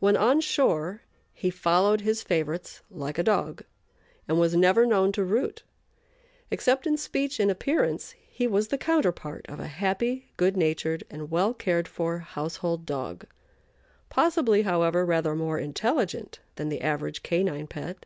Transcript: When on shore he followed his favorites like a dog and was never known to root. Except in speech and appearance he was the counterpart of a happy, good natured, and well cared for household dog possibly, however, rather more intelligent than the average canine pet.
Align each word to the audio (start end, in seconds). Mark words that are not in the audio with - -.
When 0.00 0.16
on 0.16 0.40
shore 0.40 1.02
he 1.32 1.50
followed 1.50 2.00
his 2.00 2.20
favorites 2.20 2.82
like 2.90 3.16
a 3.16 3.22
dog 3.22 3.62
and 4.26 4.40
was 4.40 4.56
never 4.56 4.84
known 4.84 5.12
to 5.12 5.22
root. 5.24 5.62
Except 6.50 6.84
in 6.84 6.96
speech 6.96 7.38
and 7.38 7.48
appearance 7.48 8.16
he 8.28 8.48
was 8.48 8.66
the 8.66 8.76
counterpart 8.76 9.46
of 9.48 9.60
a 9.60 9.68
happy, 9.68 10.32
good 10.36 10.56
natured, 10.56 11.04
and 11.08 11.30
well 11.30 11.54
cared 11.54 11.86
for 11.86 12.18
household 12.18 12.86
dog 12.86 13.24
possibly, 14.08 14.62
however, 14.62 15.06
rather 15.06 15.36
more 15.36 15.60
intelligent 15.60 16.40
than 16.56 16.68
the 16.68 16.80
average 16.80 17.22
canine 17.22 17.68
pet. 17.68 18.04